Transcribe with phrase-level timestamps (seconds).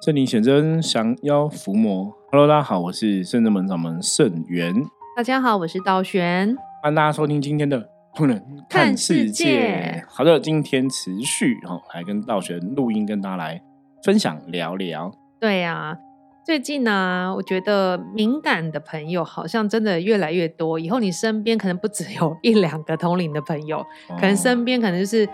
[0.00, 2.08] 圣灵显真，降妖伏魔。
[2.30, 4.72] Hello，大家好，我是圣真门掌门圣元。
[5.16, 6.56] 大家好，我是道玄。
[6.80, 7.82] 欢迎大家收听今天的
[8.14, 8.40] 《不能
[8.70, 10.04] 看世界》。
[10.08, 13.60] 好的，今天持续哈，来跟道玄录音，跟大家来
[14.04, 15.10] 分享聊聊。
[15.40, 15.98] 对呀，
[16.46, 20.78] 最近呢，我觉得敏感的朋友好像真的越来越多。
[20.78, 25.26] 以后你身边可能不只有一两个同龄的朋友，可能身边可能就是，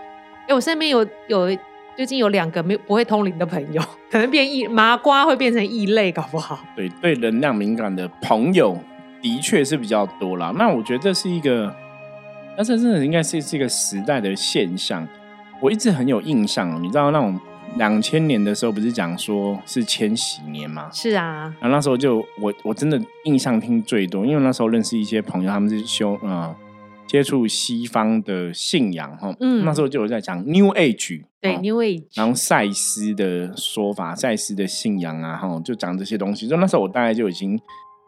[0.47, 1.55] 哎，我身边有有。
[1.95, 6.59] 最近有两个没不会通灵的朋友， 可能变异麻瓜会变成异类，搞不好。
[6.75, 8.77] 对，对能量敏感的朋友
[9.21, 10.53] 的确是比较多啦。
[10.57, 11.73] 那我觉得这是一个，
[12.57, 15.07] 那这真的应该是是一个时代的现象。
[15.61, 17.39] 我一直很有印象，你知道那种
[17.77, 20.89] 两千年的时候不是讲说是千禧年吗？
[20.91, 21.43] 是啊。
[21.61, 26.53] 然后那时候就我我真的印象听最多，因为那时候认识一些朋友，他们是修啊。
[27.07, 36.47] 接触西方的信仰哈，嗯，那时候就有在讲 New Age，对 New Age，然后赛斯的说法，赛斯的信仰啊，哈，就讲这些东西。
[36.47, 37.59] 就那时候我大概就已经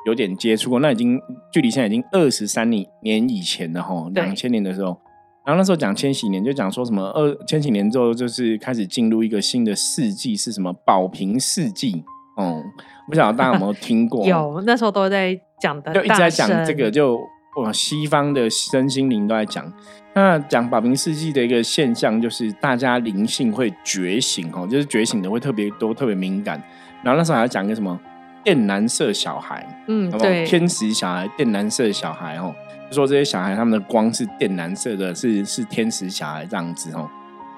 [0.07, 1.19] 有点接触过，那已经
[1.53, 4.99] 距离现在已经二十三年年以前了哈，两千年的时候。
[5.45, 12.03] 然后那时候讲千禧年，就讲说什么二千禧年之后就是开始进入一个新的世纪，是什么保平世纪？
[12.35, 12.61] 哦，
[13.07, 14.25] 不晓得大家有没有听过？
[14.27, 17.17] 有，那时候都在讲的，就一直在讲这个就。
[17.57, 19.71] 哇，西方的身心灵都在讲，
[20.13, 26.61] 那讲保平世纪的一个现象，就是大家灵性会觉醒哦，就是觉醒的会特别多、特别敏感。
[27.01, 27.99] 然后那时候还要讲一个什么
[28.45, 32.53] 靛蓝色小孩，嗯，对，天使小孩、靛蓝色小孩哦，
[32.89, 37.09] 就说这些小孩他们的光是靛蓝色的，是是天使小孩这样子哦。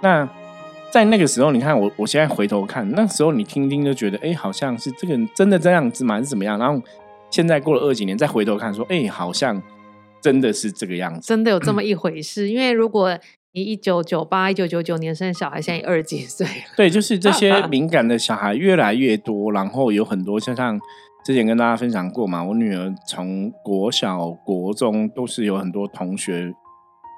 [0.02, 0.26] 那
[0.92, 6.16] 在那个时候，你看我，我现在回头看，那时候你听听就觉得，哎，好像是这个真的这样子吗？
[6.16, 6.58] 还是怎么样？
[6.58, 6.82] 然后
[7.30, 9.62] 现在过了二几年，再回头看，说，哎，好像。
[10.22, 12.50] 真的是这个样子，真的有这么一回事。
[12.50, 13.18] 因为如果
[13.52, 16.46] 你一九九八、一九九九年生的小孩，现在二十几岁，
[16.78, 20.80] 对，就是这些 敏感的小孩越来越多，然后有很多，像像
[21.26, 26.54] 之前跟大家分享过嘛，我女儿从国小、国中都是有很多同学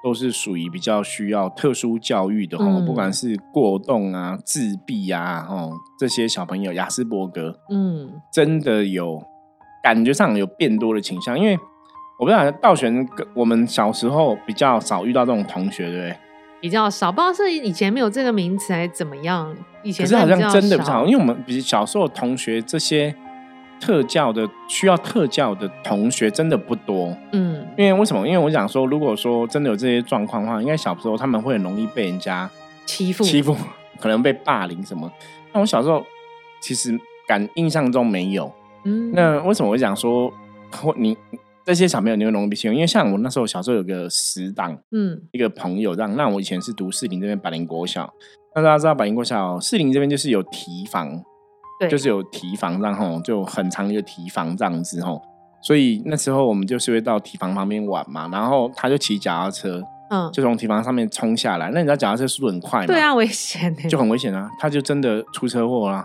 [0.02, 9.22] 都是属于比较需要特殊教育的哦，不管是过动啊、自闭啊，哦，这些小朋友，雅斯伯格，嗯，真的有
[9.82, 11.58] 感觉上有变多的倾向，因为。
[12.22, 16.16] 我不知道道玄我们小时候比较少遇到这种同学，对不对？
[16.60, 19.52] 比较少，不知道是以前没有这个名词还是怎么样。
[19.82, 23.12] 以前可是好像真的不少，因为我们比小时候同学这些
[23.80, 27.12] 特教的需要特教的同学真的不多。
[27.32, 28.24] 嗯，因为为什么？
[28.24, 32.48] 因为我想说，如果说真的有这些状况的话，应该小时候他们会很容易被人家
[32.86, 33.56] 欺负，欺负
[33.98, 35.10] 可能被霸凌什么。
[35.52, 36.06] 那我小时候
[36.60, 36.96] 其实
[37.26, 38.48] 感印象中没有。
[38.84, 40.32] 嗯，那为什么我讲说
[40.70, 41.18] 或你？
[41.64, 46.16] 这些小朋友你会容易被欺负，因为像我那时候小时候有个死党，嗯，一个朋友这样。
[46.16, 48.12] 那我以前是读士林这边百灵国小，
[48.54, 51.22] 那大家知道百灵国小士林这边就是有提防，
[51.78, 55.22] 对，就是有提防，然后就很长一个提防这样子吼。
[55.62, 59.80] 所以那时候我们就是会到提防旁边玩嘛，然后他就骑脚踏车，
[60.10, 61.70] 嗯，就从提防上面冲下来。
[61.70, 62.86] 那你知道脚踏车速度很快吗？
[62.86, 64.50] 对啊，危险，就很危险啊！
[64.58, 66.04] 他就真的出车祸了。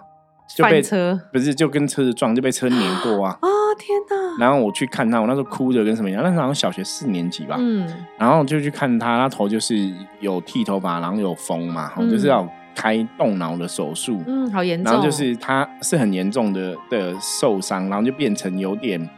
[0.56, 3.32] 就被车不是就跟车子撞就被车碾过啊！
[3.42, 3.48] 啊
[3.78, 4.17] 天哪！
[4.40, 7.56] 然后我去看他，我那时候哭着跟什么一样，那时候好像小学四年级吧。
[7.60, 7.88] 嗯，
[8.18, 14.22] 然后就去看他，他头就是有剃头发，然后有缝嘛，就是要开动脑的手术。
[14.28, 14.92] 嗯，好严重。
[14.92, 19.10] 然后就是他是很严重的的受伤，然后就变成有点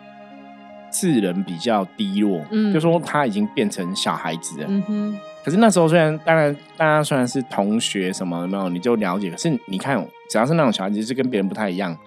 [0.92, 2.42] 智能比较低落。
[2.52, 4.68] 嗯，就说他已经变成小孩子了。
[4.70, 5.20] 嗯哼。
[5.44, 9.30] 可是那时候虽然当然大家虽然是同学什么没有，你就了解。
[9.30, 10.06] 可是你看。
[10.32, 11.98] 只要是那种小孩子，是跟别人不太一样，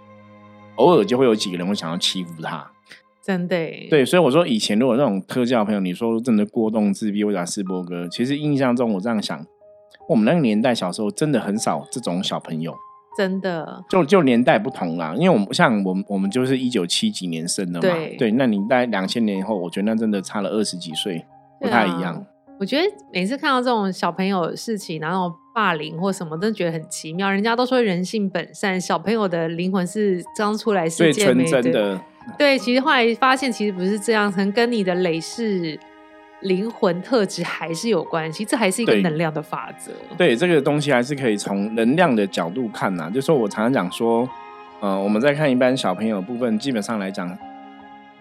[0.76, 2.64] 偶尔就会有几个人会想要欺负他。
[3.24, 3.56] 真的，
[3.88, 9.46] 对，所以我说以前如果那种特教朋友，你说真的过动自闭或者斯伯格，其实印象中我这样想，
[10.08, 12.74] 我们那个年代小时候真的很少这种小朋友。
[13.16, 17.88] 真的，就就年代不同啦，因为我们像我们我们就是一九七几年生的嘛，
[18.18, 21.24] 对，那你在两千年以后，我觉得那真的差了二十几岁，
[21.60, 22.24] 不太一样。
[22.58, 27.30] 我觉得每次看到这种小朋友的事情，然后霸凌或什么，都觉得很奇妙。
[27.30, 32.00] 人家都说人性本善，小朋友的灵魂是刚出来世界纯真的。
[32.38, 35.78] 对，其实后来发现，其实不是这样，可能跟你的累世
[36.40, 38.44] 灵魂特质还是有关系。
[38.44, 39.92] 这还是一个能量的法则。
[40.16, 43.10] 对，这个东西还是可以从能量的角度看呐。
[43.12, 44.28] 就说我常常讲说，
[44.80, 47.36] 呃，我们在看一般小朋友部分，基本上来讲。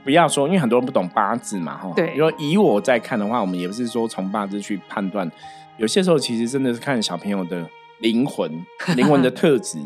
[0.03, 1.93] 不要说，因为很多人不懂八字嘛，哈。
[1.95, 2.15] 对。
[2.15, 5.31] 如果以我在看的话，我们也不是说从八字去判断，
[5.77, 7.63] 有些时候其实真的是看小朋友的
[7.99, 8.51] 灵魂、
[8.95, 9.77] 灵魂的 特质。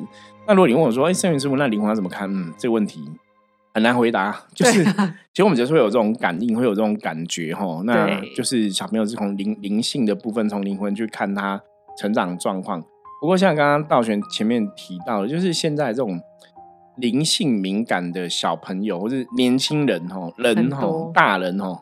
[0.47, 3.09] 那如果你问我说：“哎，圣元师傅，那灵魂要怎么看？”嗯，这个问题
[3.75, 4.33] 很难回答。
[4.53, 7.81] 就是，其实我们就是会有这种感应，会有这种感觉，哈。
[7.83, 11.61] 那就是小朋友是从灵灵性的部分，从灵魂去看他
[11.97, 12.81] 成长状况。
[13.19, 16.17] 不过像刚刚道玄前面提到的，就是现在这种
[16.95, 21.81] 灵性敏感的小朋友或是年轻人哦，人哦，大人哦，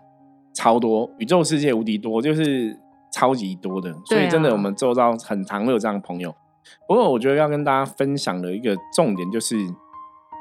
[0.52, 2.76] 超多，宇宙世界无敌多，就是
[3.12, 3.94] 超级多的。
[4.06, 6.34] 所以真的，我们周遭很常会有这样的朋友。
[6.88, 9.56] 不过我觉得要跟大家分享的一个重点就是，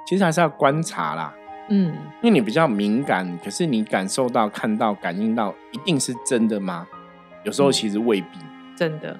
[0.08, 1.34] 其实还是要观察啦。
[1.74, 1.86] 嗯，
[2.20, 6.86] 因为你比较敏感，可是你感受到、看到、感应到，一定是真的吗？
[7.44, 8.38] 有时候其实未必。
[8.76, 9.16] 真的。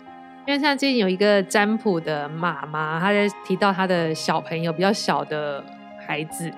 [0.46, 5.64] 因为像最近有一个占卜的妈妈，她在提到她的小朋友比较小的
[6.06, 6.52] 孩子，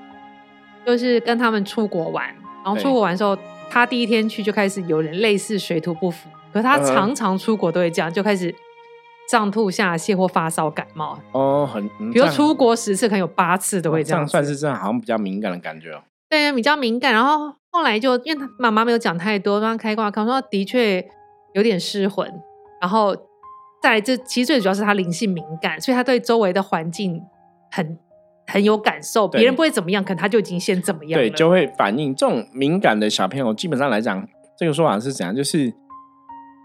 [0.85, 2.26] 就是跟他们出国玩，
[2.64, 3.38] 然后出国玩的时候，
[3.70, 8.52] 他第一天去就开始有点类似水土不服，可是他常常出国都会这样，就开始
[9.31, 11.19] 上吐下泻或发烧感冒。
[11.32, 16.03] 哦，很，比如出国十次，可能有八次都会这样，这样算是这样，好像比较敏感的感觉哦。
[16.29, 17.12] 对，比较敏感。
[17.12, 21.05] 然后后来就因为他妈妈没有讲太多，让他开挂，他说的确
[21.55, 22.31] 有点失魂，
[22.81, 23.17] 然后。
[23.82, 27.20] 在这其实最主要是他灵性敏感，所以他对周围的环境
[27.70, 27.99] 很
[28.47, 29.29] 很有感受。
[29.29, 31.20] 别人不会怎么样，可能他就已经先怎么样。
[31.20, 32.15] 对，就会反应。
[32.15, 35.37] 这种敏感的小朋友，基本上来讲，这个说法是怎样？
[35.37, 35.70] 就是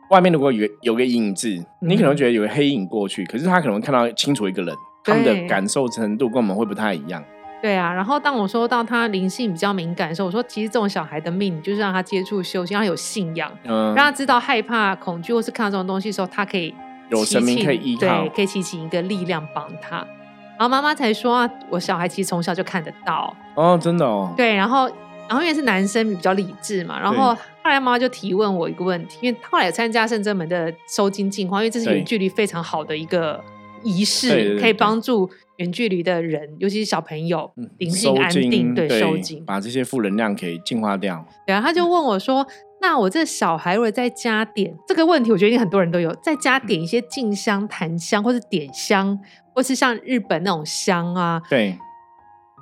[0.10, 1.48] 外面如果有有个影子，
[1.82, 7.24] 你可能觉得有个黑影过去，可是他可能看到清楚一个人，他们的感受程度跟我们会不太一样。
[7.62, 7.94] 对啊。
[7.94, 16.74] 然后当我说到他灵性比较敏感的时候，我说其实这种小孩的命就是让他接触修行，让他有信仰，让他知道害怕、恐惧或是看到这种东西的时候，他可以。
[17.10, 19.96] 有神明可以依靠，对，可以祈请一个力量帮他。
[19.98, 24.32] 然后妈妈才说啊，我小孩其实从小就看得到哦，真的哦。
[24.38, 24.88] 对，然后
[25.28, 27.36] 然后因为是男生比较理智嘛，然后
[27.70, 33.40] 后来妈妈就提问我一个问题，因为后来参加圣真门的收金净化，因为这是远距离非常好的一个
[33.84, 41.24] 仪式，可以帮助远距离的人，尤其是小朋友灵性安定，对，收金，把这些负能量给净化掉。
[41.46, 42.48] 对啊，他就问我说。
[42.82, 49.20] 那我这小孩如果在家点这个问题，我觉得很多人都有在家点一些静香、檀香，或是点香，
[49.54, 51.78] 或是像日本那种香啊，对，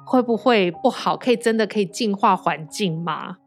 [0.08, 1.16] 会不会不好？
[1.16, 3.38] 可以真的可以净化环境吗？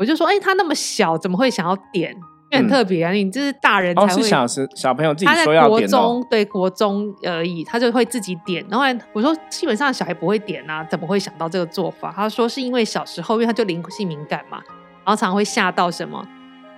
[0.00, 2.16] 我就说，哎，他那么小，怎么会想要点？
[2.52, 3.12] 很特别啊！
[3.12, 5.88] 你这是大人才会，小时小朋友自己说要点
[6.28, 8.64] 对国中而已，他就会自己点。
[8.68, 12.12] 然后我说，基本上小孩不会点啊，怎么会想到这个做法？
[12.16, 14.58] 他说是因为小时候，因为他就灵性敏感嘛。
[15.04, 16.26] 然后常会吓到什么，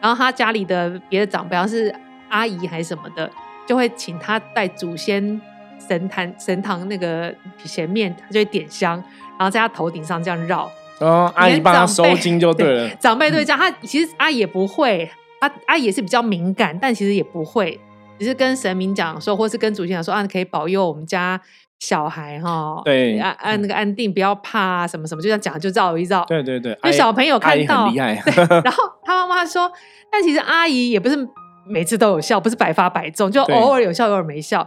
[0.01, 1.95] 然后他家里的别的长辈，要是
[2.29, 3.31] 阿姨还是什么的，
[3.67, 5.41] 就会请他在祖先
[5.89, 7.35] 神坛神堂那个
[7.65, 9.03] 前面，他就会点香，
[9.39, 10.71] 然后在他头顶上这样绕。
[11.03, 12.89] 哦，阿姨帮他收金就对了。
[12.97, 15.11] 长辈都会这样，他其实阿姨也不会，
[15.41, 17.79] 阿阿姨也是比较敏感，但其实也不会，
[18.19, 21.41] 只是跟神明讲说，或是跟祖先讲说，啊，可以保佑我们家。
[21.81, 26.25] 小孩哈，对，安安那个安定，不要怕啊，什么什么，就这样讲，就绕一绕。
[26.27, 28.23] 对对对，就小朋友看到，厉害。
[28.63, 29.69] 然后他妈妈说，
[30.09, 31.29] 但其实阿姨也不是
[31.67, 34.61] 每次都有效，不是百发百中，就偶尔有效，偶尔没效。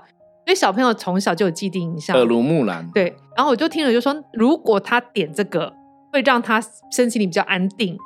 [0.46, 2.86] 因为小朋友从小就有既定印象，耳濡目染。
[2.94, 5.72] 对，然后我就听了，就说如果他点这个，
[6.16, 7.98] 会让他身心里比较安定，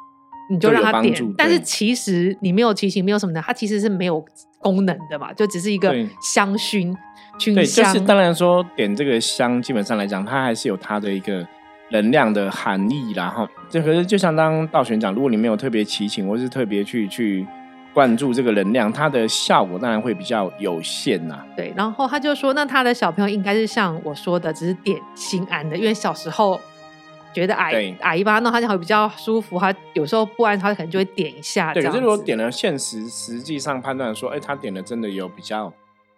[0.49, 1.15] 你就让他点。
[1.37, 4.25] 但是其实你没有提醒，没有什么的，它其实是没有
[4.57, 5.95] 功能的嘛，就只是一个
[6.33, 6.91] 香薰。
[7.53, 11.47] 对，就是当然说点这个香，基本上来讲，它还是有它的一个
[11.91, 13.29] 能量的含义啦。
[13.29, 17.45] 哈，这可是就像当道玄讲，如果你没有特别祈请，或是特别去去
[17.93, 21.39] 灌注这个能量，它的效果当然会比较有限呐。
[21.55, 26.59] 对，然后他就说，那他的小朋友应该是像我说的，只是点心安的，因为小时候
[27.33, 29.59] 觉得阿姨阿姨帮他弄，他就会比较舒服。
[29.59, 31.73] 他有时候不安，他可能就会点一下。
[31.73, 35.71] 对，可是如果点了，现实实际上判断说，哎，他点的真的有比较。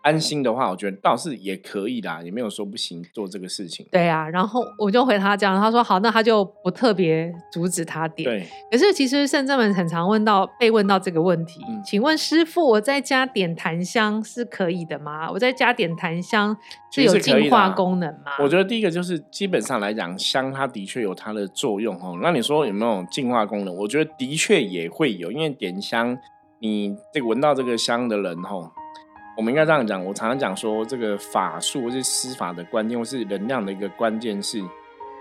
[0.03, 3.85] 安心的话，我觉得倒是也可以啦，也没有说不行做这个事情。
[3.91, 8.27] 对啊，然后我就回他这样，他说好，那他就不特别阻止他点。
[8.27, 15.29] 对，可是其实圣正们很常问到被问到这个问题，请问师傅，我在家点檀香是可以的吗？
[15.31, 16.57] 我在家点檀香
[16.91, 18.31] 是有净化功能吗？
[18.39, 22.17] 我觉得第一个就是基本上来讲，香它的确有它的作用哦。
[22.21, 23.75] 那你说有没有净化功能？
[23.75, 26.17] 我觉得的确也会有，因为点香，
[26.59, 28.71] 你这个闻到这个香的人吼。
[29.37, 34.61] 我们应该这样讲，我常常讲说，这个法术或是施法的关键，或是能量的一个关键是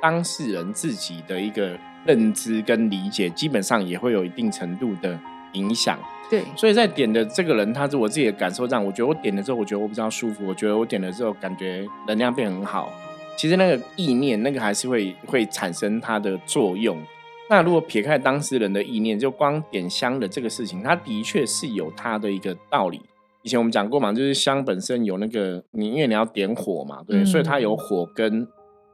[0.03, 5.19] 当事人自己的一个认知跟理解，基本上也会有一定程度的
[5.53, 5.99] 影响。
[6.29, 12.93] 对，所以在点的这个人，他是我自己的感受上，我觉得我点了之后，我觉得我比较舒服，我觉得我点了之后，感觉能量变很好。
[13.37, 17.01] 其实那个意念，那个还是会会产生它的作用。
[17.49, 23.01] 那如果撇开当事人的意念，就光点香的这个事情，它的确是有它的一个道理。
[23.43, 28.47] 以前我们讲过嘛，就是香本身有那个你，因为你要点火嘛，对，所以它有火跟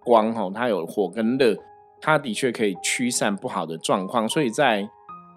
[0.04, 1.56] 光哈，它有火跟热，
[2.00, 4.28] 它的确可以驱散不好的状况。
[4.28, 4.88] 所以在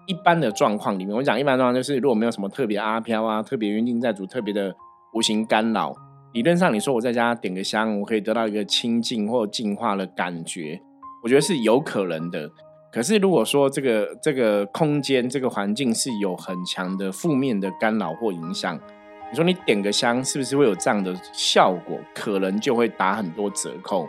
[0.06, 4.74] 一般的状况里面，我讲一般状况就是，如果没有什么特别阿飘啊、特别冤定在主、特别的
[5.12, 5.92] 无形干扰，
[6.32, 10.80] 理论上你说我在家点个香，我可以得到一个清净或净化的感觉，
[11.24, 12.48] 我觉得是有可能的。
[12.92, 18.80] 可是如果说这个这个空间这个环境是有很强的负面的干扰或影响，
[19.30, 21.98] 你说你点个香是不是会有这样的效果？
[22.14, 24.08] 可能就会打很多折扣。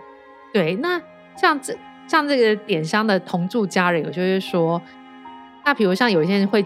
[0.53, 1.01] 对，那
[1.35, 4.81] 像这像这个点香的同住家人，有就是说，
[5.63, 6.65] 那比如像有些人会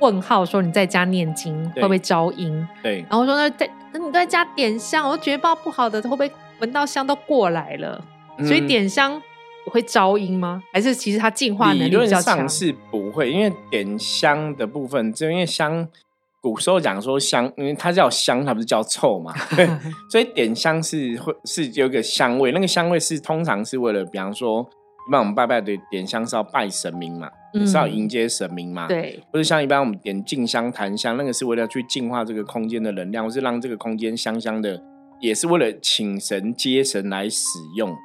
[0.00, 2.66] 问号说你在家念经会不会招阴？
[2.82, 8.02] 对，然后说那在那你都在家点香，我觉得不好的会不会闻到香都过来了？
[8.38, 9.20] 所以点香。
[9.70, 10.62] 会招阴吗？
[10.74, 12.46] 还是其实它净化能力比较强？
[12.46, 15.88] 是不会，因为点香的部分，就因为香，
[16.44, 19.32] 古时候讲说香，因为它叫香，它不是叫臭嘛，
[20.12, 24.60] 所以点香是会是有一个香味，那个香味是通常是为了，比方说，
[25.08, 27.30] 一般我们拜拜的点香是要拜神明嘛，
[27.64, 34.78] 是要迎接神明嘛，对，不是像一般我们点静香、檀香，那个是为了去净化这个空间的能量，或是让这个空间香香的，
[35.20, 37.96] 也是为了请神接神来使用。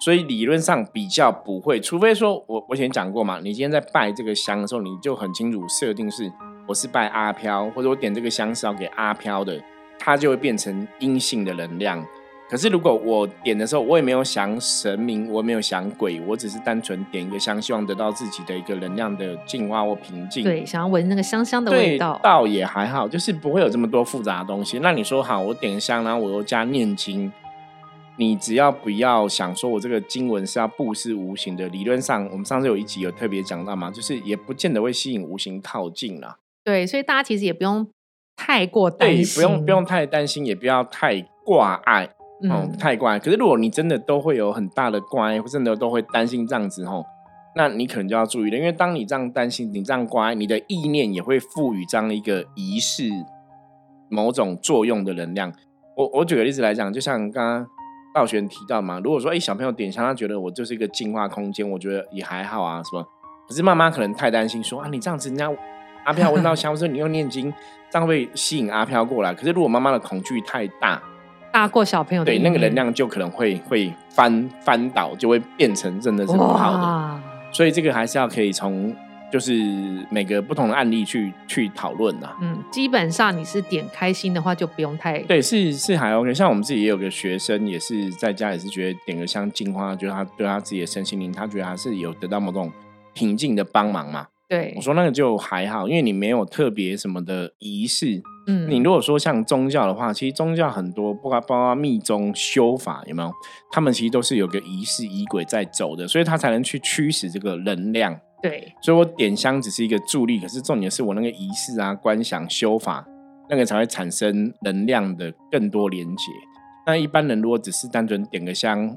[0.00, 6.30] 所以理论上比较不会，除非说我我以前讲过嘛，你今天在拜这个香的时候，你就很清楚设定是
[6.68, 9.58] 我是拜阿飘，或者我点这个香是要给阿飘的，
[9.98, 12.04] 它就会变成阴性的能量。
[12.46, 20.44] 可是如果我点的时候，我也没有想神明，我也没有想鬼，我只是单纯点一个香，希望得到自己的一个能量的净化或平静。
[20.44, 24.78] 对，想要闻那个香香的味道，倒也还好，就是不会有这么多复杂的东西。
[24.80, 27.32] 那你说好，我点香，然后我又加念经。
[28.16, 31.66] 你只要不要想说，我这个经文是要布施无形的。
[31.68, 36.36] 理论上，我们上次有一集有特别讲到嘛，就是也不见得会吸引无形靠近啦。
[36.68, 37.88] 对，所以大家其实也不用
[38.36, 42.10] 太过担心，不用不用太担心，也不要太挂碍，
[42.42, 43.18] 嗯，太挂碍。
[43.18, 47.06] 可是如果你真的都会有很大的挂碍，或真的都会担心这样子吼，
[47.56, 53.04] 那你可能就要注意了，因为当你这样担心，你这样挂碍，你的意念也会赋予这样的一个仪式
[54.10, 55.50] 某种作用的能量。
[55.96, 57.66] 我我举个例子来讲，就像刚刚。
[58.14, 63.06] 道玄提到嘛，如果说哎小朋友点香，他觉得我就是一个净化空间，我觉得也还好啊，什么？
[63.46, 65.48] 可是妈妈可能太担心，说啊你这样子，人家
[66.08, 67.52] 阿飘闻到香， 说你又念经，
[67.90, 69.34] 这样会吸引阿飘过来。
[69.34, 71.00] 可是如果妈妈的恐惧太大，
[71.52, 77.20] 大过小朋友，对那个能量就可能会会翻翻倒，就会变成真的是不好的。
[77.52, 78.96] 所以这个还是要可以从。
[79.30, 79.52] 就是
[80.08, 82.26] 每个不同的案例去去讨论的。
[82.40, 86.32] 嗯，基本上你是点开心的话，就不用太对，是是还 OK。
[86.32, 92.72] 像我们自己也有个学生，也是在家也是觉得点个香净化，觉得他对他自己的身心灵，他觉得还是有得到某种
[93.12, 94.28] 平静的帮忙嘛。
[94.48, 98.22] 对，我说那个就还好，因为你没有特别什么的仪式。
[98.46, 103.30] 嗯，你如果说像宗教的话，其实宗教很多，不包括密宗修法有没有？
[103.70, 108.18] 他们其实都是有个仪式仪轨在走的，所以他才能去驱使这个能量。
[108.40, 113.06] 对，所以我点香只是一个助力，可是重点是我那个仪式啊、观想、修法，
[113.50, 116.24] 那个才会产生能量的更多连接。
[116.86, 118.96] 那一般人如果只是单纯点个香，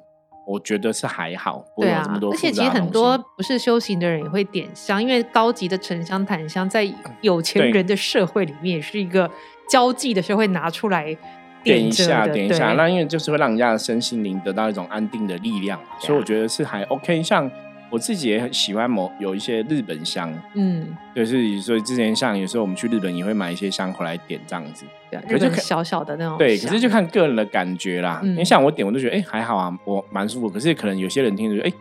[0.52, 2.32] 我觉得是还好，不会有这么多。
[2.32, 6.88] 而且其实很多不是修行的人也会点香，因为高级的沉香、檀香在
[7.22, 9.30] 有钱人的社会里面也是一个
[9.70, 11.16] 交际的时候会拿出来
[11.64, 12.74] 点一下、点一下。
[12.74, 17.24] 那因为就是会让人家的身心灵得到一种安定的力量，所以我觉得是还 OK。
[17.24, 17.50] 像。
[17.92, 24.86] 我自己也很喜欢某有一些日本香，嗯，就是所以之前像有时候我们去日本也会买一些香回来点这样子，
[25.28, 28.22] 对，就小小的那种，对，可是就看个人的感觉啦。
[28.24, 30.50] 因为像我点，我都觉得哎还好啊，我蛮舒服。
[30.50, 31.72] 可是可能有些人听着哎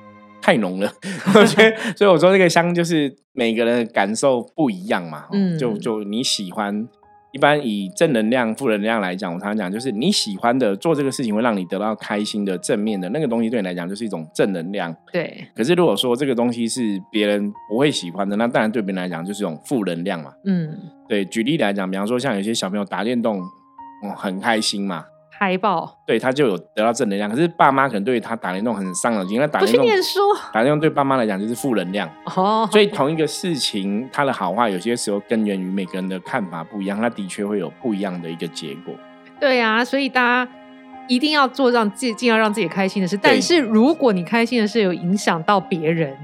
[0.42, 0.92] 太浓了，
[1.34, 6.88] 我觉得，所以我说这个香就是每个人的感受不一样嘛，嗯，就就你喜欢。
[7.32, 14.94] 一般以正能量、负能量来讲，我常常讲，就是你喜欢的做这个事情会让你得到开心的正面的那个东西，对你来讲就是一种正能量。
[15.12, 15.46] 对。
[15.54, 20.32] 可是如果说这个东西是别人不会喜欢的，那当然对别人来讲就是一种负能量嘛。
[20.44, 20.76] 嗯。
[21.08, 23.40] 对，举例来讲，比方说像有些小朋友打电动，
[24.04, 25.04] 嗯，很开心嘛。
[25.42, 27.30] 海报，对他就有得到正能量。
[27.30, 29.87] 可是爸妈可能对他打电动很伤脑筋，那打电动
[30.52, 32.06] 打电动对爸妈来讲就是负能量。
[32.37, 38.94] 哦，所以同一个事情，他的好坏有些时候根源于每个人的看法不一样，那的确会有不一样的一个结果。
[39.40, 40.52] 对啊，所以大家
[41.09, 43.16] 一定要做让自己尽量让自己开心的事。
[43.16, 46.14] 但是如果你开心的事有影响到别人，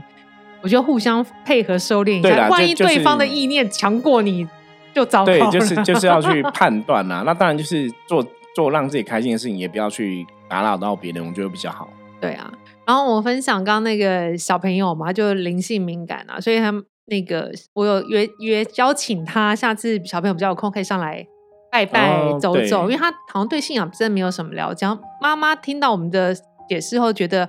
[0.60, 2.50] 我觉得互相配合收敛一下。
[2.50, 4.46] 万一对方的意念强过你，
[4.92, 5.38] 就糟糕了。
[5.38, 7.22] 对，就是就是要去 判断呐。
[7.24, 8.22] 那当然就是做。
[8.56, 11.90] 做让自己开心的事情，也不要去打扰到别人，我觉得比较好。
[12.18, 12.50] 对啊，
[12.86, 16.72] 然后我分享刚刚那个小朋友嘛，就灵性敏感啊，所以他
[17.04, 21.26] 那个我有约约邀请他，下次小朋友比较有空可以上来
[21.70, 24.86] 拜拜走走，因为他好像对信仰真的没有什么了解。
[25.20, 26.34] 妈妈听到我们的
[26.66, 27.46] 解释后，觉得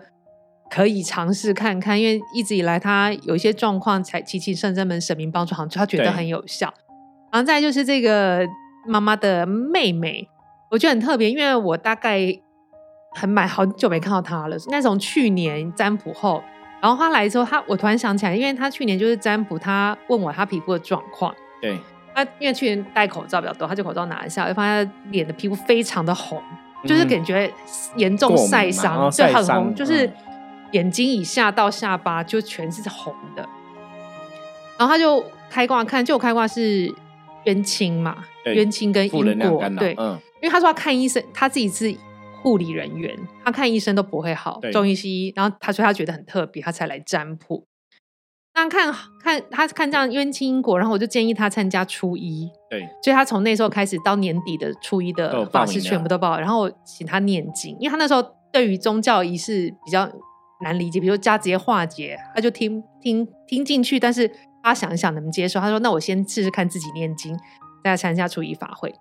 [0.70, 6.74] 可以尝试看看，因为一直以来他有一些状况才祈请圣真门神明帮助，好像他觉得很有效。
[7.32, 8.46] 然后再就是这个
[8.86, 10.28] 妈妈的妹妹。
[10.70, 12.20] 我觉得很特别，因为我大概
[13.12, 14.58] 很买好久没看到他了。
[14.70, 16.44] 那从去年占卜后，
[16.82, 21.34] 然后他来之后，他我突然想起来，因为他去年就是占卜，他问我他皮肤的状况。
[21.62, 21.78] 对，
[22.14, 26.42] 他因为去年戴口罩比较多，他就口罩拿一下，就发现脸的皮肤非常的红，
[26.86, 27.52] 就是感觉
[27.96, 30.12] 严重晒伤，就，很红，就是
[30.74, 33.48] 眼睛以下到下巴就全是红的。
[34.78, 36.94] 然后他就开挂看，就开挂是
[37.46, 40.20] 冤亲嘛，冤亲跟因果，对，嗯。
[40.48, 41.94] 因为他说他看医生，他自己是
[42.42, 43.14] 护理人员，
[43.44, 45.34] 他看医生都不会好，中医西医。
[45.36, 47.66] 然后他说他觉得很特别，他才来占卜。
[48.54, 48.90] 那看
[49.22, 52.50] 看他看这样冤亲因果，然后我就建议他参加初一。
[52.70, 58.24] 对，所以他从那时候开始到年底的初一的法师全部都报，然后请他念经，因为他那时候
[58.54, 60.10] 对于宗教仪式比较
[60.64, 64.32] 难理解，比如加节化解，他就听听听进去，但是
[64.64, 65.60] 他想一想能接受。
[65.60, 67.38] 他说：“那我先试试看自己念经，
[67.84, 68.96] 再参加初一法会。”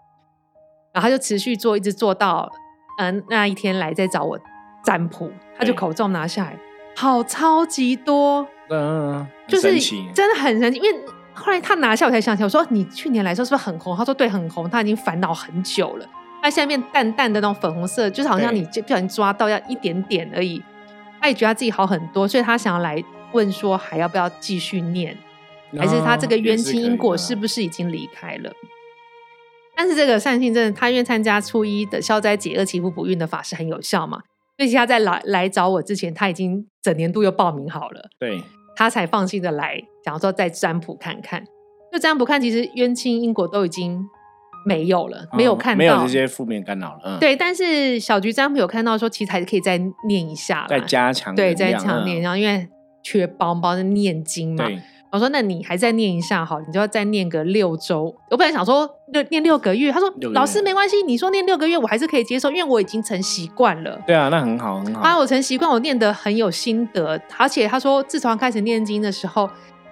[0.96, 2.50] 然后他就持续做，一直做到，
[2.96, 4.38] 嗯，那一天来再找我
[4.82, 6.58] 占卜，他就口罩拿下来，
[6.96, 9.78] 好超级多，嗯，就是
[10.14, 10.78] 真的很神奇。
[10.78, 11.00] 因为
[11.34, 13.94] 后来他拿下，我才想起来，我说你去年来说是不是很红？
[13.94, 16.06] 他说对，很红，他已经烦恼很久了。
[16.42, 20.62] 他现在变淡淡的那种粉红色，就是好像你就不小心抓到要一点点而已。
[21.20, 25.14] 他也觉得他自己好很多，所以他想要来问说，还要不要继续念，
[25.76, 28.50] 还是他这个冤亲因果是不是已经离开了？
[29.76, 34.22] 但是这个善信真的，他因为参加初一的消灾解厄、祈福补运的法事很有效嘛？
[34.56, 38.42] 所以他在来来找我之前，他已经整年度又报名好了，对，
[38.74, 41.44] 他才放心的来，想说再占卜看看。
[41.92, 44.02] 就占卜看，其实冤亲因果都已经
[44.64, 47.00] 没有了，没有看到，没有这些负面干扰了。
[47.04, 47.36] 嗯，对。
[47.36, 49.76] 但是小菊占卜有看到说，其实还是可以再
[50.08, 52.66] 念一下，再加强，对，再强念，然后因为
[53.02, 54.66] 缺包包的念经嘛。
[55.12, 58.14] 我说：“那你还再念一下好，你就要再念个六周。
[58.30, 64.00] 我本来想说六念六个月，他说老师没关系，你说念六个月我还是可以接受，因为我已经成习惯了。
[64.06, 65.00] 对啊，那很好很好。
[65.00, 69.48] 啊，我成习惯，我念得很有心得，而且他说自从开始念经的时候，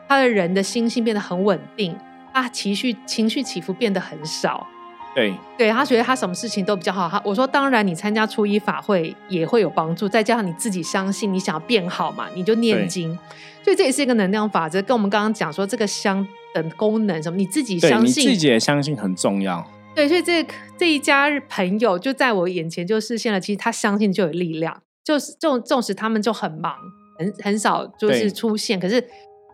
[0.08, 1.96] 他的人的心性变得很稳定，
[2.32, 4.66] 啊情绪情绪起伏变得很少。
[5.14, 7.08] 对，对他觉得他什么事情都比较好。
[7.08, 13.16] 他我说当然，你参加初一法会也会有帮助，再加上你自己相信你想要变好嘛，你就念经。”
[13.62, 19.66] 所以这也是一个能量法则，跟我们刚刚讲说这个香的功能什么，你自己相信，你自己也相信很重要。
[19.94, 20.46] 对，所以这
[20.76, 26.74] 这一家朋友就在我眼前就实现了，其实他相信就有力量，就是纵纵使他们就很忙，
[27.18, 29.02] 很很少就是出现，可是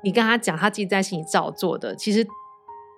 [0.03, 1.95] 你跟他讲，他自己在心里照做的。
[1.95, 2.27] 其实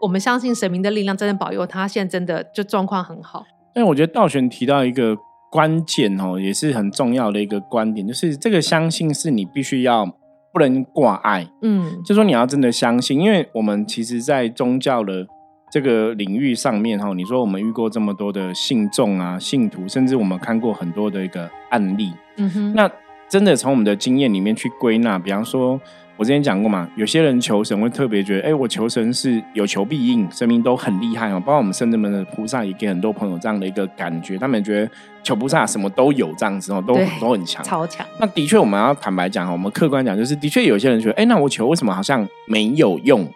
[0.02, 3.44] 我们相信神明的力量，真的保佑他，现在真的就状况很好。
[3.74, 5.16] 但我觉得道玄提到一个
[5.50, 10.14] 关键哦，也是很重要的一个观点，就是这个相信是你必须要。
[10.54, 15.26] 不能挂碍，嗯，就说你要真的相信，因为我们其实，在宗教的
[15.70, 22.90] 这个领域上面，哈，你说我们遇过这么多的信众啊、信徒，甚至我们看过很多的一个案例，嗯哼，那
[23.30, 25.80] 真的从我们的经验里面去归纳，比方说。
[26.18, 31.40] 我之前讲过嘛，有些人求神会特别觉得，哎，我求神是有求必应，神明都很厉害哦。
[31.40, 34.90] 包括我们圣人们的菩萨，也给很多朋友这样的一个感觉，他们觉得
[35.24, 38.06] 求菩萨什么都有这样子哦，都都很强，超强。
[38.20, 43.26] 那的确，我们要坦白讲我们客观讲，就是的确有些人觉得，哎，那我求为什么好像没有用，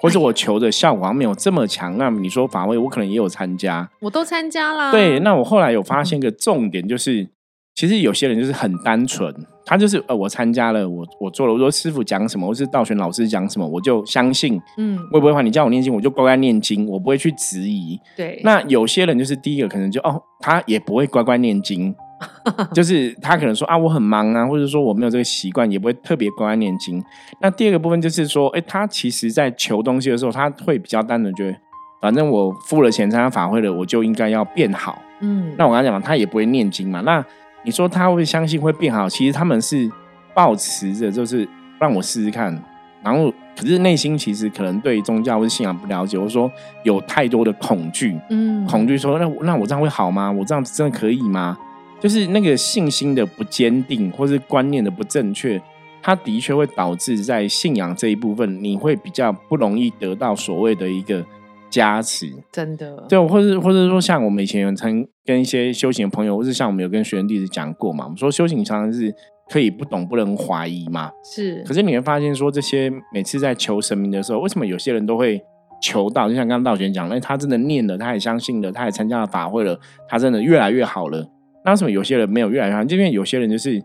[0.00, 1.98] 或者我求的效果好像没有这么强？
[1.98, 4.90] 那你说法会，我可能也有参加，我都参加啦。
[4.90, 7.28] 对，那我后来有发现一个重点，就是
[7.74, 9.34] 其实有些人就是很单纯。
[9.64, 11.52] 他就是呃，我参加了，我我做了。
[11.52, 14.60] 我说师傅讲什么，或是道玄老师讲什么，我就相信。
[14.76, 15.40] 嗯，会不会话？
[15.42, 17.98] 你叫我念经，我就乖乖念经，我不会去质疑。
[18.16, 18.40] 对。
[18.42, 21.94] 那有些人就是第一个，可能就哦，他也不会乖乖念经，
[22.74, 27.02] 就是他可能说啊，我很忙啊，或者说我没有这个习惯，也不会特别乖乖念经。
[27.40, 31.56] 那第二个部分就是说，哎，他其实在求东西的时候，他会比较单纯，觉得
[32.00, 35.00] 反正我付了钱参加法会了，我就应该要变好。
[35.20, 35.54] 嗯。
[35.56, 37.24] 那我刚才讲嘛，他也不会念经嘛，那。
[37.64, 39.90] 你说他会相信会变好，其实他们是
[40.34, 41.48] 抱持着，就是
[41.78, 42.62] 让我试试看。
[43.02, 46.50] 然后，可是内心其实可能对宗教或者信仰不了解，或者说
[46.84, 50.30] 有太多的恐惧，嗯，恐惧说那那我这样会好吗？
[50.30, 51.58] 我这样子真的可以吗？
[51.98, 55.60] 就是那个信心的不坚定，或是观念的不正确，
[56.00, 61.24] 它的确会导致在信仰这一部分，你会比较不容易得到所谓的一个。
[61.72, 69.12] 加持真的对，或者或者说像我们以前有曾跟一些修行的朋友，或是像我们有跟学员弟子讲过嘛，我们说修行常常是
[69.50, 71.64] 可以不懂不能怀疑嘛，是。
[71.66, 75.42] 可是你会发现说这些每次在求神明的时候，为什么有些人都会
[75.82, 76.28] 求到？
[76.28, 81.26] 就像刚刚道玄讲，那他真的念了，他也相信了，他也参加了法会了，他真的越来越好了。
[81.64, 82.82] 那为什么有些人没有越来越好？
[82.82, 83.82] 因为有些人就是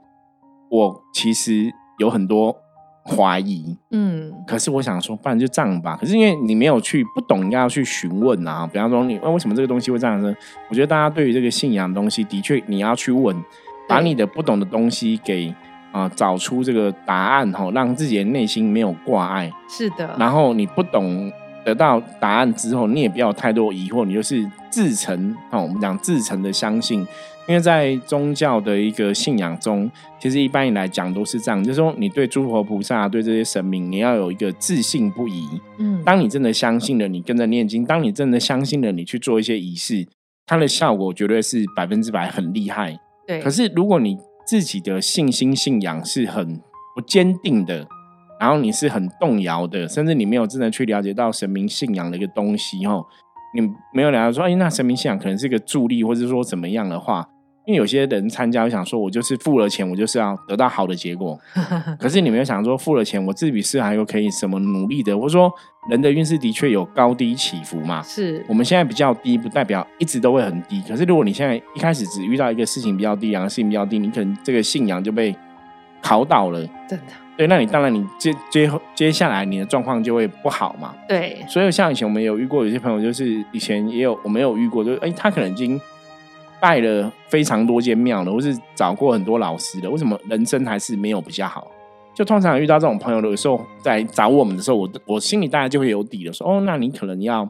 [0.70, 2.56] 我其实有很多
[3.08, 3.76] 怀疑。
[3.92, 5.98] 嗯，可是我想说，不然就这样吧。
[6.00, 8.68] 可是因为你没有去不懂，应该要去询问啊。
[8.72, 10.36] 比方说，你问为什么这个东西会这样子？
[10.70, 13.36] 我觉得大家对于这个信仰的东西，的确你要去问，
[13.88, 15.54] 把你的不懂的东西给
[15.92, 19.52] 啊找出这个答案哈，让自己的内心没有挂碍。
[19.70, 20.16] 是的。
[20.20, 21.32] 然后你不懂
[21.68, 27.06] 得到答案之后，你也不要太多疑惑，你就是自成哦，我们讲自成的相信。
[27.46, 35.46] 因为在宗教的一个信仰中，其实一般来讲都是这样，就是说你对诸佛菩萨、对这些神明，你要有一个自信不疑。
[35.78, 40.08] 嗯，当你真的相信了，你跟着念经；当你真的相信了，你去做一些仪式，
[40.46, 42.98] 它的效果绝对是百分之百很厉害。
[43.28, 43.42] 对。
[43.42, 46.62] 可是如果你自己的信心信仰是很
[46.96, 47.86] 不坚定的，
[48.40, 53.06] 然后你是很动摇的，甚至你没有真的去了解到神明信仰的一个东西，哦，
[53.56, 53.62] 你
[53.94, 57.28] 没有了解说，哎，那神明信仰可能是一个助力，或者说怎么样的话。
[57.66, 61.38] 因为有些人参加，想说我就是 付了钱，我就是要得到好的结果。
[62.00, 65.14] 可是你没有想说，付了钱，我自己是还有可以什么努力的？
[65.18, 65.52] 或者说，
[65.90, 68.02] 人的运势的确有高低起伏嘛？
[68.04, 70.82] 是我们现在比较低，不代表一直都会很低。
[70.88, 75.36] 可是如果你现在一开始只遇到一个事情比较低，两个事情比较低，你可能这个信仰就被
[76.02, 76.66] 考倒了。
[76.88, 77.27] 真的？
[77.38, 80.94] 对，那你当然你接接接下来你的状况就会不好嘛。
[81.08, 81.38] 对。
[81.48, 85.80] 所以像以前我们有遇过有些朋友，就是以前也有我没有遇过，就是哎，他可能已经。
[86.60, 91.68] 拜了非常多间庙了，或是找过很多老师了，为什么人生还是没有比较好？
[92.16, 97.48] 就通常遇到这种朋友的时候，在找我们的时候，我我心里大概就会有底了，说哦，那你可能要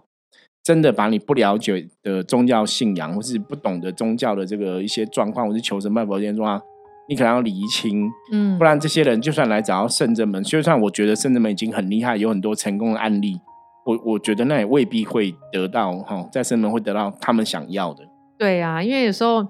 [0.61, 6.61] 真的把你不了解的宗教信仰，或是不懂得宗教的这个一些状况，或是求神拜佛这些状况，
[7.09, 13.39] 你可能要厘清，嗯，不然这些人就算来找到圣人们，就算我觉得圣人们已经很厉害，有很多成功的案例，
[13.85, 18.03] 我我觉得那也未必会得到哈，在圣门会得到他们想要的。
[18.37, 19.47] 对啊，因为有时候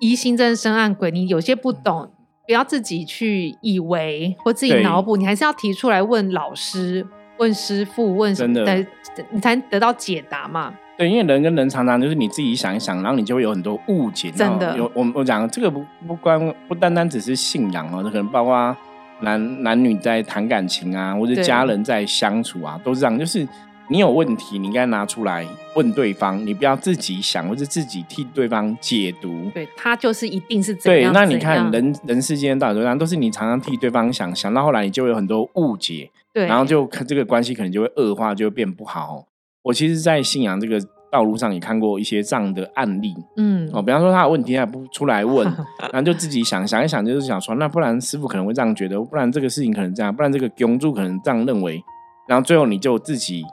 [0.00, 2.10] 疑心真生暗鬼，你有些不懂，
[2.46, 7.06] 不要自己去以为或自己脑补，你还是要提出来问老师、
[7.38, 8.86] 问师傅、问什么的，
[9.30, 10.74] 你才能得到解答嘛。
[11.00, 14.30] 对，因为人跟人常常就是你自己想一想，然后你就会有很多误解。
[14.30, 18.76] 真的，有我我讲这个不不关不单单只是信仰哦，这可能包括
[19.20, 23.48] 男男女在谈感情啊，或者家人在相处啊，都是这样，就是。
[23.92, 29.50] 你有问题，你应该拿出来问对方，你不要自己想，或者自己替对方解读。
[29.52, 31.12] 对他就是一定是这样。
[31.12, 39.24] 对，那你看人人世间道理上都是你常常替对方想，想到后来你就有很多误解，对，然后就这个关系可能就会恶化，就会变不好。
[39.62, 45.44] 我其实，在信仰这个道路上也看过一些这样的案例，嗯，哦，比方说他的问题还不出来问，
[45.92, 51.82] 然后就自己想想一想，就是想说，那不然师傅可能会这样觉得，不然这个事情可能这样，不然这个公主可能这样认为，
[52.28, 53.44] 然后最后你就自己。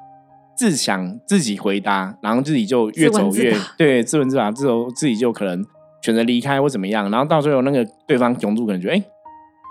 [0.60, 5.63] 自想自己回答，然后自己就越走越对自问自答，之后自己就可能
[6.02, 9.04] 选择离开或怎么样，然后到最后那个对方窘住，可能觉得哎，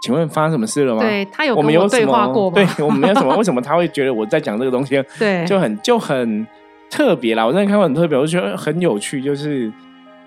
[0.00, 1.02] 请问发生什么事了吗？
[1.02, 2.54] 对他有我们有对话过吗？
[2.54, 5.02] 对我们没有什么， 为什么他会觉得我在讲这个东西？
[5.18, 6.46] 对，就很就很
[6.90, 7.44] 特别啦。
[7.44, 9.22] 我真的看过很特别，我就觉得很有趣。
[9.22, 9.72] 就是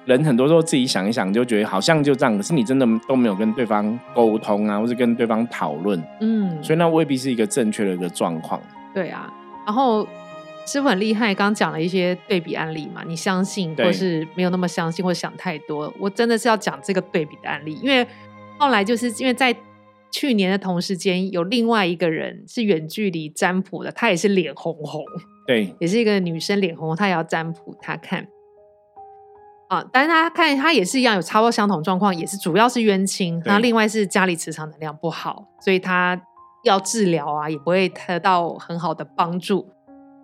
[0.05, 8.59] 人很多时候自己想一想，就觉得好像就这样，可是你真的都没有跟对方沟通啊，或是跟对方讨论，嗯，所以那未必是一个正确的一个状况。
[8.93, 9.31] 对啊，
[9.65, 10.07] 然后。
[10.65, 15.91] 师傅很厉害，刚刚讲了一些对比案例嘛，你相信或是没有那么相信，或想太多。
[15.97, 18.05] 我真的是要讲这个对比的案例，因为
[18.59, 19.55] 后来就是因为在
[20.11, 25.03] 去年的同时间，有另外一个人是远距离占卜的，她也是脸红红，
[25.47, 28.27] 对，也是一个女生脸红，她也要占卜，她看
[29.69, 36.21] 啊，但是她看她也是一样有差不多相同状况，也是主要是冤亲，然后另外是家里磁场能量不好，所以她
[36.63, 39.69] 要治疗啊，也不会得到很好的帮助。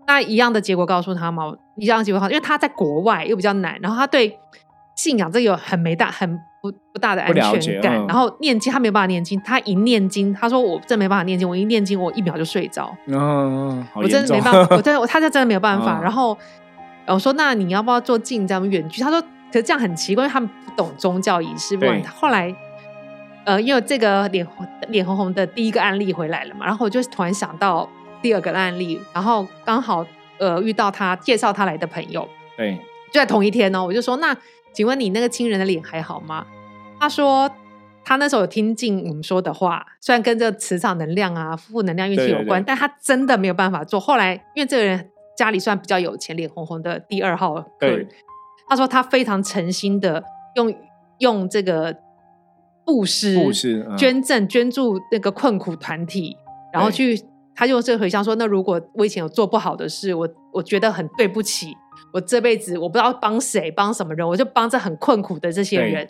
[0.08, 4.38] 那一样的结果告诉他嘛，一样的结果好，因为他在国外又比较难，然后他对
[4.96, 16.02] 信仰这有很没大、很不不大的安全感，然后念经他没有办法念经，他一念经，他说我真没办法念经，我一念经我一秒就睡着，嗯，我真的没办法，我真的 他就真的没有办法。
[16.02, 16.38] 然后
[17.08, 19.02] 我说那你要不要做近这样远距？
[19.02, 21.78] 他说可是这样很奇怪，他们不懂宗教仪式。
[21.78, 22.54] 不后来
[23.44, 24.48] 呃，因为这个脸
[24.88, 27.88] 脸红红的第一个案例回来了嘛，然后我就突然想到。
[28.22, 30.04] 第二个案例，然后刚好
[30.40, 32.28] 呃遇到他介绍他来的朋友，
[32.58, 32.76] 对，
[33.12, 34.36] 就在同一天哦，我就说那
[34.76, 36.46] 请问你那个亲人的脸还好吗？
[37.00, 37.50] 他说
[38.04, 44.00] 他那时候有听进我们说的话，虽然跟这个磁场能量啊、负能量运气有关，但他真的没有办法做。
[44.00, 48.08] 后来因为这个人家里算比较有钱，脸红红的第二号客人，
[48.68, 50.22] 他说他非常诚心的
[50.56, 50.76] 用
[51.20, 51.96] 用这个
[52.86, 56.36] 布施、布施、捐赠、捐助那个困苦团体，
[56.74, 57.20] 然后去。
[57.58, 61.74] 他就这回想说：“那如果我以前有做不好的事，我我觉得很对不起，
[62.12, 66.08] 我这辈子我不知道帮谁帮什么人，我就帮这很困苦的这些人。”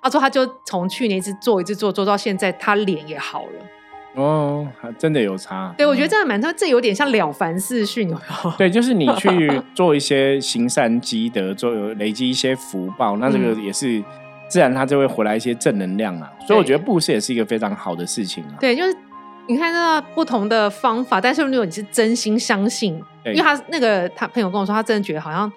[0.00, 3.66] 他说：“他就从去年一直做，一直做，做到现在，他脸也好了。
[4.14, 5.74] 哦，真的有差。
[5.76, 8.50] 对，我觉得这样蛮差，这有点像了凡四训，有没有？
[8.56, 14.02] 对，就是你去 做一些行善积德，做累积一些福报，那这个也是
[14.48, 16.32] 自然，他就会回来一些正能量啊。
[16.46, 18.54] 所以我觉得布施也是一个非常好的事情啊。
[18.60, 18.96] 对，就是
[19.48, 25.50] 你看那不同的方法，但是如果你是真心相信，因为他那个他朋友跟我说，他真的觉得好像，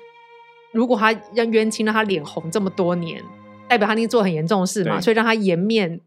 [0.73, 3.21] 如果他让冤亲让他脸红这么多年，
[3.67, 6.01] 代表他一定做很严重的事嘛，所以让他颜面。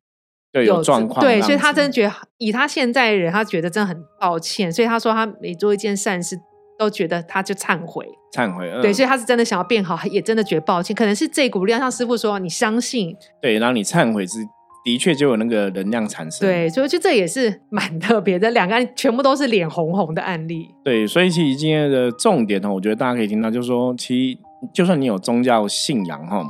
[0.64, 6.38] 有状况，对，所以他真的觉得，以他现在人，他觉得真的很抱歉，所以他说他每做一件善事，
[6.78, 14.38] 都觉得他就忏悔，忏悔，对，所以他是真的想要变好，也真的觉得抱歉，可能是这股力量，像师傅说，你相信，对，然后你忏悔是
[14.84, 24.38] 的确就有那个能量产生，对，所以就这也是蛮特别的，两个人全部都是脸红红的案例，对，所以其实今天的重点呢，我觉得大家可以听到，就是说，其实
[24.74, 26.44] 就算你有宗教信仰，哈。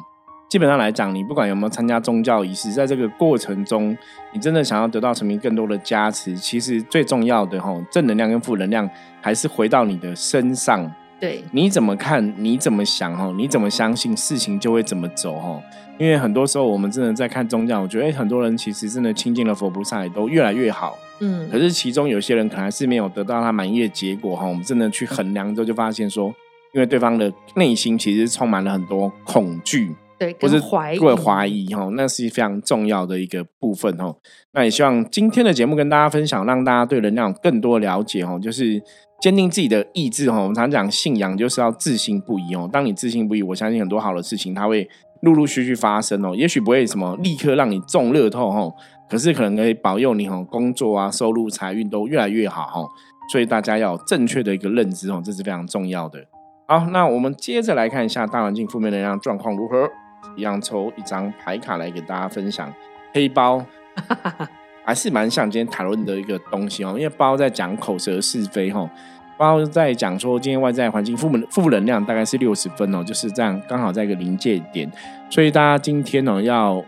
[0.51, 3.97] 基本上来讲，你不管有没有参加宗教仪式，在这个过程中，
[4.33, 8.89] 你真的想要得到神明更多的加持，其实最重要的哈，正能量跟负能量
[9.21, 10.89] 还是回到你的身上。
[11.21, 15.63] 对，你怎么看，你怎么想哈，你怎么相信，事情就会怎么走哈。
[15.97, 20.99] 因为很多时候我们真的在看宗教，我觉得很多人其实真的亲近了佛菩萨，也都越来越好。
[21.21, 24.45] 嗯，可是其中有些人可能还是没有得到他满意的结果哈。
[24.45, 26.35] 我们真的去衡量之后，就发现说，
[26.73, 29.95] 因为对方的内心其实充满了很多恐惧。
[30.17, 34.15] 对，或是怀疑，会怀疑哈，那是非常重要的一个部分哈。
[34.53, 38.39] 那也希望今天的节目跟大家分享，让大家对能量更多了解哈。
[38.39, 38.81] 就是
[39.21, 40.39] 坚定自己的意志哈。
[40.41, 42.69] 我们常讲信仰就是要自信不疑哦。
[42.73, 44.89] 当你自信不疑，我相信很多好的事情它会
[45.23, 46.35] 陆陆续续发生哦。
[46.37, 48.73] 也许不会什么立刻让你中乐透哈，
[49.09, 52.87] 可是可能可以保佑你哈，工作啊、收入、财运都越来越好哈。
[53.33, 56.19] 所以大家要正确的一个认知哦，这是非常重要的。
[56.67, 59.91] 好，那我们接着来看一下大环境负面能量状况如何。
[60.37, 62.73] 一样抽一张牌卡来给大家分享，
[63.13, 63.65] 黑包
[64.85, 68.89] 还是蛮像今天讨论的一个东西哦，因为包在讲口舌是非哈，
[69.37, 74.91] 包在讲说今天外在环境负负能量大概是六十分哦，就是这样刚好在一个临界点，
[75.31, 76.85] 所以大家今天呢要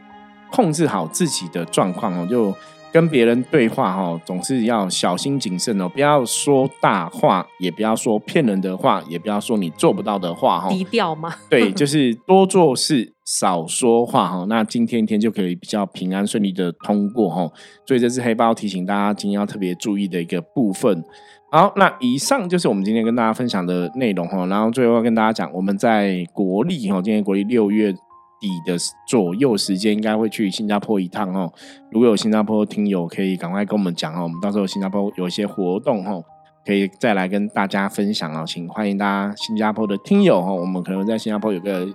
[0.50, 2.54] 控制好自己的状况哦，就。
[2.96, 10.70] 跟别人对话哈，总是要小心谨慎哦，不要说大话，也不要说骗人的话，也不要说你做不到的话哈。
[10.70, 11.34] 低调吗？
[11.50, 14.46] 对，就是多做事，少说话哈。
[14.48, 17.46] 那今天一天就可以比较平安顺利的通过哈。
[17.84, 21.04] 所以这是黑包提醒大家今天要特别注意的一个部分。
[21.50, 24.46] 好，那以上就是我们今天跟大家分享的内容哈。
[24.46, 27.94] 然后最后要跟大家讲，我们在国历哈，今天国历六月。
[28.40, 28.76] 底的
[29.08, 31.52] 左右时间应该会去新加坡一趟哦。
[31.90, 34.24] 如果有新加坡听友，可以赶快跟我们讲哦。
[34.24, 36.24] 我们到时候新加坡有一些活动哦，
[36.64, 38.44] 可以再来跟大家分享哦。
[38.46, 41.88] 请欢迎大家新加坡的听友哦，我们可能在新加坡有个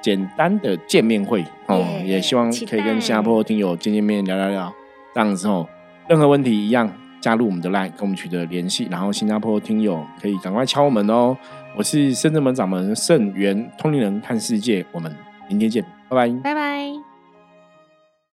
[0.00, 4.72] 简单的见面会哦，也希望可以跟新加坡听友见见面聊聊聊。
[5.14, 5.66] 这样子哦，
[6.08, 11.36] 任何问题一样加入我们的 LINE 跟我们取得联系，然后新加坡听友可以赶快敲门哦。
[11.76, 15.25] 我是深圳门掌门盛元通灵人看世界，我们。
[15.48, 17.05] 明天见，拜拜，拜拜。